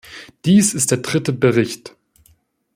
[0.45, 1.95] Dies ist der dritte Bericht.